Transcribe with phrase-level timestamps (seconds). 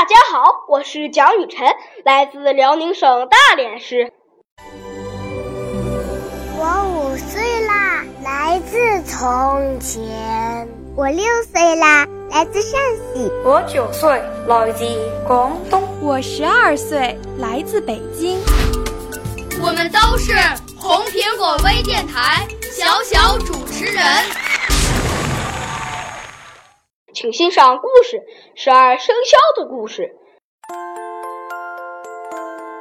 [0.00, 1.68] 大家好，我是蒋雨晨，
[2.06, 4.10] 来自辽宁省大连市。
[6.56, 10.66] 我五岁啦，来自从前。
[10.96, 12.80] 我六岁啦，来自陕
[13.12, 13.30] 西。
[13.44, 14.86] 我九岁，来自
[15.28, 15.86] 广东。
[16.00, 18.40] 我十二岁，来自北京。
[19.60, 20.32] 我们都是
[20.78, 24.02] 红苹果微电台小小主持人。
[27.12, 28.18] 请欣赏故事
[28.54, 30.14] 《十二生肖的故事》。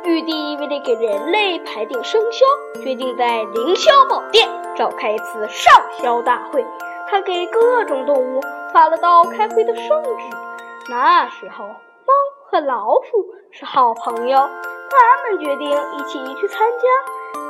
[0.07, 2.45] 玉帝为了给人类排定生肖，
[2.83, 6.63] 决定在凌霄宝殿召开一次上肖大会。
[7.09, 8.39] 他给各种动物
[8.71, 10.37] 发了道开会的圣旨。
[10.89, 12.13] 那时候，猫
[12.45, 16.87] 和老鼠是好朋友，他们决定一起去参加。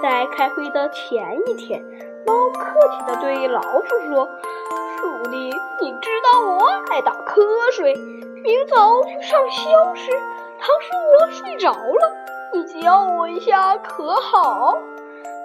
[0.02, 1.81] 在开会的前一天，
[2.25, 4.30] 猫客气地对老鼠说
[5.00, 7.95] ：“鼠弟，你知道我爱打瞌睡，
[8.44, 10.11] 明早去上肖时，
[10.59, 10.89] 倘使
[11.22, 12.16] 我睡着了，
[12.53, 14.77] 你叫我一下可好？”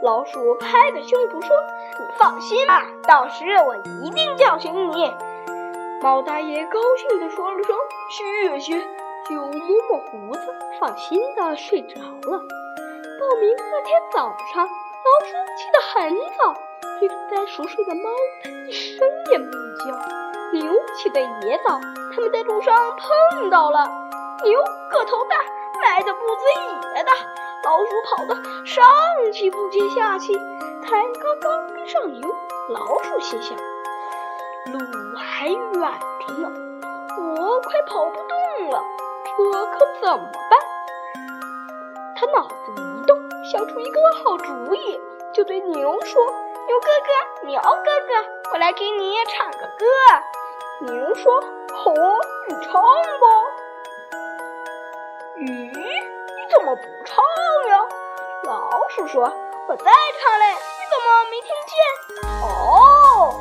[0.03, 1.57] 老鼠拍着胸脯说
[2.01, 5.15] ：“你放心吧，到时我一定叫醒你。”
[6.03, 7.77] 猫大爷高兴地说了声
[8.11, 8.81] “谢谢”，
[9.31, 12.39] 就摸摸胡子，放心地睡着了。
[13.20, 16.55] 报名那天早上，老鼠起得很早，
[17.09, 18.11] 正在熟睡的猫，
[18.42, 19.85] 它一声也没有叫。
[20.53, 21.81] 牛起得也早，
[22.15, 23.91] 他们在路上碰到了。
[24.45, 24.61] 牛
[24.91, 25.37] 个头大，
[25.81, 26.43] 迈的步子
[26.97, 27.13] 也大。
[27.64, 28.35] 老鼠跑得
[28.67, 28.85] 上
[29.33, 30.35] 气不接下气，
[30.83, 32.29] 才刚刚跟上牛，
[32.69, 34.79] 老鼠心想：路
[35.17, 36.53] 还远着呢，
[37.19, 38.83] 我快跑不动了，
[39.37, 40.61] 这可怎么办？
[42.17, 43.19] 他脑子一动，
[43.51, 45.01] 想出一个好主意，
[45.33, 46.23] 就对牛说
[46.67, 47.69] ：“牛哥哥，牛哥
[48.07, 49.85] 哥，我来给你唱个歌。”
[50.80, 51.41] 牛说
[51.77, 51.92] ：“好，
[52.48, 53.27] 你唱吧。”
[55.39, 57.23] 咦，你怎么不唱
[57.69, 57.79] 呀？
[58.45, 59.23] 老鼠说
[59.69, 61.75] ：“我在唱嘞，你怎么没听见？”
[62.42, 63.35] 哦，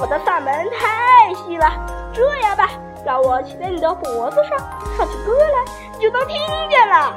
[0.00, 1.66] 我的嗓门太细了。
[2.14, 2.70] 这样吧，
[3.04, 4.56] 让我骑在你的脖子上，
[4.96, 5.64] 唱起歌来，
[5.94, 6.40] 你就能听
[6.70, 7.12] 见了。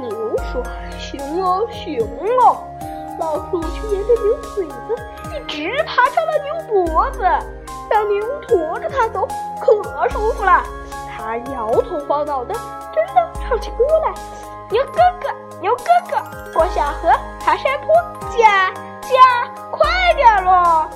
[0.00, 0.10] 牛
[0.52, 0.62] 说
[0.98, 2.00] ：“行哦，行
[2.42, 2.58] 哦。”
[3.18, 4.96] 老鼠却沿着牛嘴子
[5.32, 7.20] 一直爬上了牛脖子，
[7.90, 9.26] 让牛驮着它走，
[9.60, 10.62] 可舒服了。
[11.16, 12.54] 它摇头晃脑的，
[12.94, 14.14] 真的唱起歌来。
[14.70, 17.08] 牛哥哥，牛哥哥，过小河，
[17.40, 17.94] 爬山坡，
[18.36, 20.88] 驾驾，快点咯！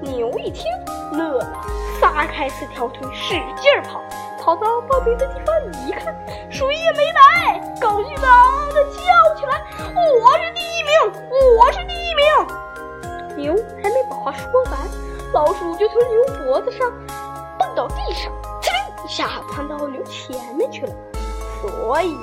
[0.00, 0.64] 牛一听，
[1.12, 1.60] 乐了，
[2.00, 4.00] 撒开四条腿，使劲跑。
[4.46, 6.14] 跑到报名的地方一看，
[6.48, 9.60] 谁也没来，高兴的嗷的叫起来
[10.22, 10.94] ：“我是第一名，
[11.58, 12.22] 我是第一名！”
[13.36, 14.78] 牛还没把话说完，
[15.32, 16.88] 老鼠就从牛脖子上
[17.58, 18.30] 蹦到地上，
[18.62, 20.92] 呲溜一下窜到牛前面去了。
[21.60, 22.16] 所以，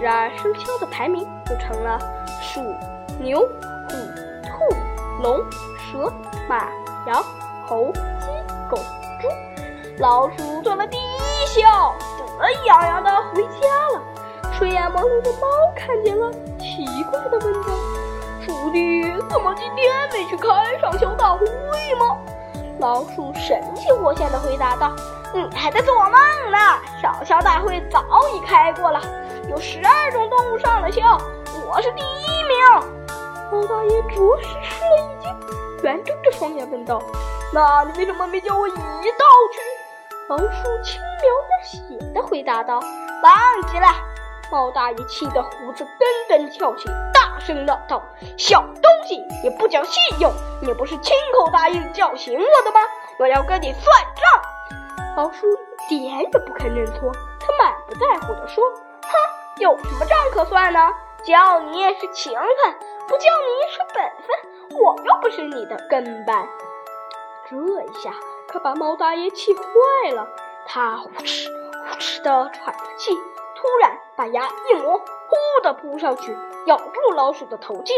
[0.00, 2.00] 十二生肖的排名就成了
[2.42, 2.60] 鼠、
[3.20, 3.94] 牛、虎、
[4.42, 4.76] 兔、
[5.22, 5.40] 龙、
[5.78, 6.12] 蛇、
[6.48, 6.68] 马、
[7.06, 7.24] 羊、
[7.68, 8.26] 猴、鸡、
[8.68, 8.76] 狗、
[9.22, 9.28] 猪。
[9.98, 14.02] 老鼠做了第一肖，得意洋洋的回家了。
[14.52, 15.46] 睡眼朦胧的猫
[15.76, 17.68] 看见了，奇怪的问道
[18.44, 20.48] ：“鼠弟，怎么今天没去开
[20.80, 21.46] 上肖大会
[21.94, 22.18] 吗？”
[22.80, 24.92] 老鼠神气活现的回答道
[25.32, 26.12] ：“你还在做梦
[26.50, 26.58] 呢！
[27.00, 28.02] 上肖大会早
[28.34, 29.00] 已开过了，
[29.48, 31.16] 有十二种动物上了肖，
[31.68, 32.58] 我是第一名。”
[33.52, 35.36] 猫大爷着实吃了一惊，
[35.84, 37.00] 圆睁着双眼问道
[37.54, 38.78] ：“那你为什么没叫我一道
[39.52, 39.60] 去？”
[40.26, 40.44] 老鼠
[40.82, 42.80] 轻描淡写的回答道
[43.22, 43.86] ：“忘记了。”
[44.50, 45.86] 猫大爷气得胡子
[46.28, 48.02] 根根翘起，大声的道
[48.38, 50.32] ：“小东西，你不讲信用！
[50.62, 52.80] 你不是亲口答应叫醒我的吗？
[53.18, 53.84] 我要跟你算
[54.16, 55.46] 账！”老鼠
[55.90, 58.64] 一点也不肯认错，他满不在乎的说
[59.04, 60.90] ：“哼，有什么账可算呢？
[61.22, 62.74] 叫你是情分，
[63.08, 64.80] 不叫你是本分。
[64.80, 66.46] 我又不是你的跟班。
[67.48, 68.10] 这一下
[68.54, 70.28] 可把猫大爷气坏了，
[70.64, 73.12] 他呼哧呼哧的喘着气，
[73.56, 76.32] 突然把牙一磨，呼的扑上去，
[76.66, 77.96] 咬住老鼠的头颈。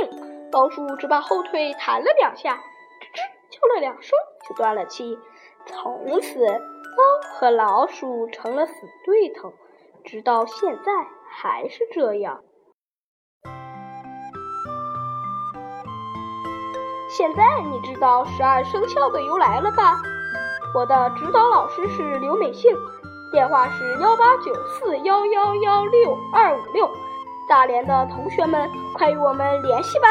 [0.52, 3.20] 老鼠只把后腿弹了两下，吱吱
[3.50, 4.18] 叫了两声，
[4.48, 5.18] 就断了气。
[5.66, 8.72] 从此，猫和老鼠成了死
[9.04, 9.52] 对头，
[10.06, 10.90] 直到现在
[11.28, 12.42] 还是这样。
[17.10, 20.00] 现在你知道十二生肖的由来了吧？
[20.76, 22.70] 我的指导老师是刘美杏，
[23.32, 26.86] 电话是幺八九四幺幺幺六二五六。
[27.48, 30.06] 大连的同学们，快与我们联系吧！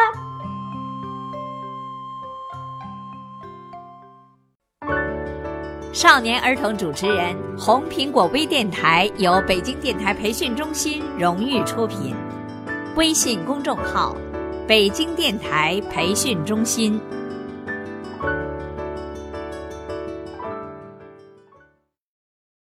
[5.94, 12.16] 少年儿童主持人，红苹果微电台由北京电台培训中心荣誉出品，
[12.96, 14.16] 微信公众号：
[14.68, 17.00] 北京电台培训中心。